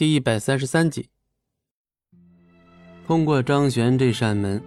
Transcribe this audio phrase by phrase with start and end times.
[0.00, 1.10] 第一百三十三集，
[3.06, 4.58] 通过张璇这扇门，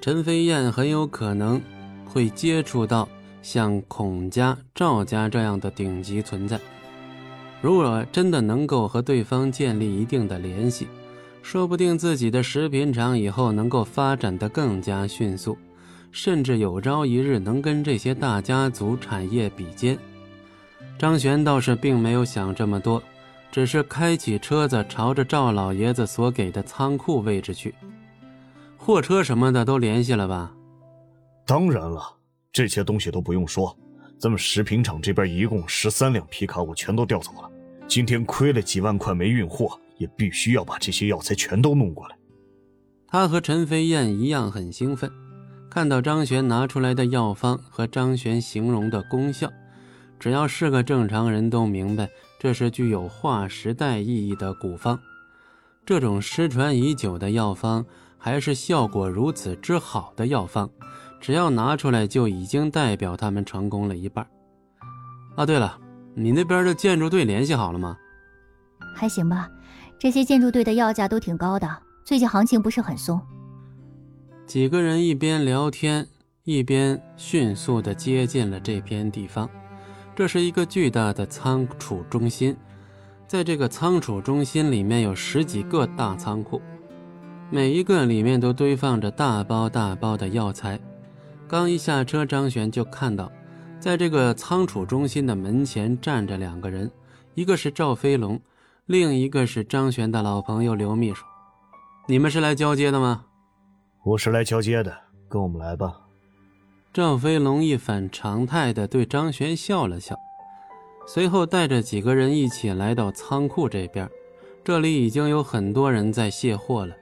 [0.00, 1.62] 陈飞燕很有可能
[2.04, 3.08] 会接触到
[3.42, 6.58] 像孔家、赵家这样的顶级存在。
[7.62, 10.88] 如果真的能够和对方建立一定的联系，
[11.42, 15.56] 说不定自己的食品厂以后能够发展的更加迅速，
[16.10, 19.96] 甚至有朝一日能跟这些大家族产业比肩。
[20.98, 23.00] 张璇倒是并没有想这么多。
[23.56, 27.74] 只是开起车子，朝着赵老爷子所给的仓库位置去。
[28.76, 30.52] 货车什么的都联系了吧？
[31.46, 32.02] 当然了，
[32.52, 33.74] 这些东西都不用说。
[34.18, 37.50] 咱们食品厂这边一共十三辆皮卡，我全都调走了。
[37.88, 42.18] 今天亏了几万块没运货，也必须要把这些药材全都弄过来。
[43.08, 45.10] 他和陈飞燕一样很兴奋，
[45.70, 49.50] 看到张璇拿出来的药方和张璇形容的功效。
[50.20, 52.06] 只要是个正常人都明白，
[52.46, 54.96] 这是具有划时代意义的古方。
[55.84, 57.84] 这种失传已久的药方，
[58.16, 60.70] 还是效果如此之好的药方，
[61.20, 64.24] 只要拿出来就已经代表他们成功了一半。
[65.34, 65.76] 啊，对了，
[66.14, 67.96] 你那边的建筑队联系好了吗？
[68.94, 69.50] 还行吧，
[69.98, 71.68] 这些建筑队的药价都挺高的，
[72.04, 73.20] 最近行情不是很松。
[74.46, 76.06] 几个人一边聊天，
[76.44, 79.50] 一边迅速地接近了这片地方。
[80.16, 82.56] 这是一个巨大的仓储中心，
[83.26, 86.62] 在这个仓储中心里面有十几个大仓库，
[87.50, 90.80] 每一个里面都堆放着大包大包的药材。
[91.46, 93.30] 刚一下车，张璇就看到，
[93.78, 96.90] 在这个仓储中心的门前站着两个人，
[97.34, 98.40] 一个是赵飞龙，
[98.86, 101.26] 另一个是张璇的老朋友刘秘书。
[102.06, 103.26] 你们是来交接的吗？
[104.02, 104.96] 我是来交接的，
[105.28, 106.05] 跟我们来吧。
[106.96, 110.18] 赵飞龙一反常态地对张璇笑了笑，
[111.06, 114.08] 随后带着几个人一起来到仓库这边。
[114.64, 116.96] 这里已经有很多人在卸货了，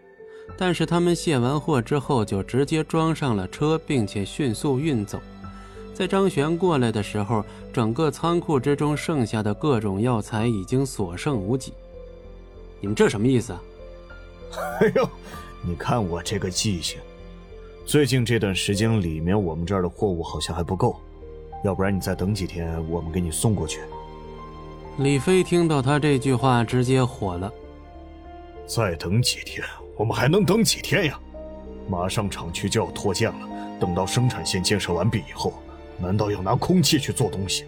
[0.59, 5.23] 但是他们卸完货之后就直接装上了车，并且迅速运走。
[5.95, 11.73] 在张璇过来的时候，整个仓库之中剩下的各种药材已经所剩无几。
[12.81, 13.63] 你们这什么意思啊？
[14.81, 15.09] 哎呦，
[15.63, 16.99] 你看我这个记性！
[17.87, 20.97] 最近这段时间里面，我们这儿的货物好像还不够，
[21.63, 23.81] 要不然你再等几天，我们给你送过去。
[24.97, 27.53] 李飞听到他这句话，直接火了。
[28.67, 29.63] 再等几天？
[29.97, 31.21] 我们还能等几天呀？
[31.87, 33.47] 马上厂区就要脱建了，
[33.79, 35.53] 等到生产线建设完毕以后，
[35.99, 37.65] 难道要拿空气去做东西？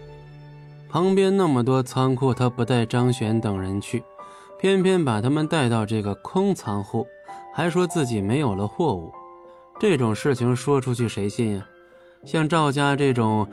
[0.89, 4.03] 旁边那么多仓库，他不带张璇等人去，
[4.59, 7.05] 偏偏把他们带到这个空仓库，
[7.53, 9.13] 还说自己没有了货物。
[9.79, 11.67] 这种事情说出去谁信呀？
[12.25, 13.47] 像赵家这种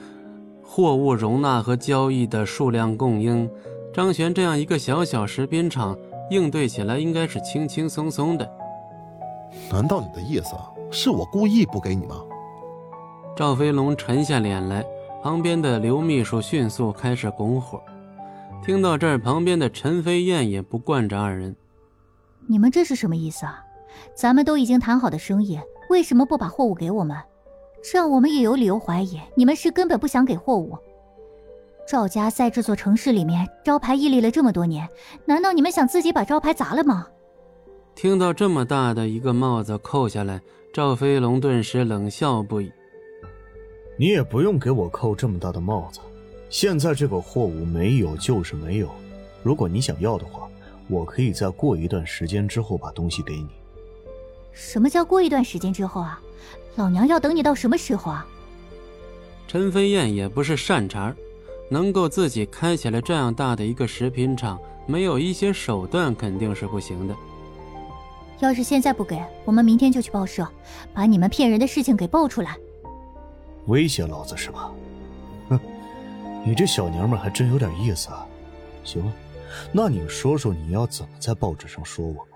[0.63, 3.49] 货物容纳和交易的数量供应，
[3.93, 5.97] 张璇这样一个小小食品厂
[6.31, 8.51] 应对起来应该是轻轻松松的。
[9.71, 10.57] 难道你的意思
[10.91, 12.17] 是我故意不给你吗？
[13.37, 14.85] 赵飞龙沉下脸来，
[15.23, 17.81] 旁边的刘秘书迅速开始拱火。
[18.65, 21.55] 听到这儿，旁边的陈飞燕也不惯着二人
[22.49, 23.63] ：“你们这是什么意思啊？
[24.17, 27.17] 咱们都已经谈好的生意。”为什么不把货物给我们？
[27.83, 30.77] 这样我们也有理由怀疑你们是根本不想给货物。
[31.87, 34.89] 赵家在这座城市里面招牌屹立了这么多年，
[35.27, 37.07] 难道你们想自己把招牌砸了吗？
[37.95, 40.41] 听到这么大的一个帽子扣下来，
[40.73, 42.73] 赵飞龙顿时冷笑不已。
[43.99, 46.01] 你也不用给我扣这么大的帽子。
[46.49, 48.89] 现在这个货物没有就是没有，
[49.43, 50.49] 如果你想要的话，
[50.89, 53.49] 我可以在过一段时间之后把东西给你。
[54.55, 56.21] 什么叫过一段时间之后啊？
[56.77, 58.27] 老娘要等你到什么时候啊？
[59.47, 61.15] 陈飞燕也不是善茬，
[61.69, 67.15] 能够自己开起来这样大的一个食品厂，没有一些手段肯定是不行的。
[68.41, 70.47] 要是现在不给，我们明天就去报社，
[70.93, 72.57] 把你们骗人的事情给爆出来。
[73.67, 74.71] 威胁老子是吧？
[75.49, 75.61] 哼，
[76.45, 78.27] 你这小娘们还真有点意思啊。
[78.83, 79.13] 行了，
[79.73, 82.27] 那你说说你要怎么在报纸上说我？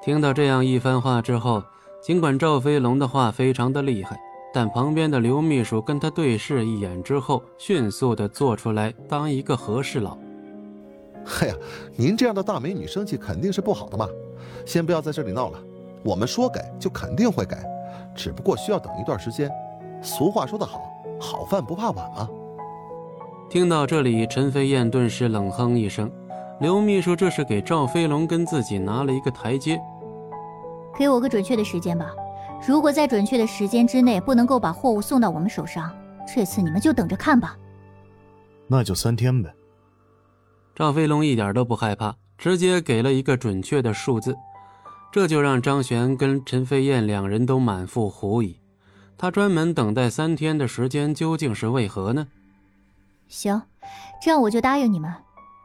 [0.00, 1.62] 听到这样一番话之后，
[2.00, 4.18] 尽管赵飞龙的话非常的厉害，
[4.54, 10.16] 但旁边的刘秘书跟他对视一眼之后，迅速的做出来当一个和事佬。
[11.40, 11.54] 哎呀，
[11.96, 14.08] 您这样的大美女生气肯定是不好的嘛！
[14.64, 15.58] 先不要在这里闹了，
[16.02, 17.64] 我们说改就肯定会改，
[18.14, 19.50] 只不过需要等一段时间。
[20.00, 20.80] 俗话说得好，
[21.20, 22.28] 好饭不怕晚嘛。
[23.50, 26.10] 听到这里，陈飞燕顿时冷哼一声。
[26.60, 29.80] 刘秘书这是给赵飞龙跟自己拿了一个台阶，
[30.98, 32.10] 给我个准确的时间吧。
[32.66, 35.96] 如果在准确的时间之内不能够把货物送到我们手上，
[36.26, 37.56] 这次你们就等着看吧。
[38.66, 39.54] 那就三天呗。
[40.74, 44.36] 赵飞龙一点都不害怕，直接给了一个准确的数字，
[45.12, 48.58] 这就让张璇跟陈飞燕两人都满腹狐疑。
[49.16, 52.26] 他专门等待三天的时间究竟是为何呢？
[53.28, 53.62] 行，
[54.20, 55.12] 这样我就答应你们。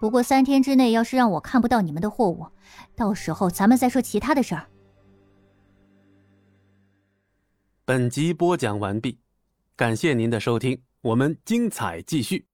[0.03, 2.45] 不过三天之内要是让我看不到你们的货物，
[2.94, 4.67] 到时候咱们再说其他的事儿。
[7.85, 9.17] 本集播讲完毕，
[9.77, 12.45] 感谢您的收听，我们精彩继续。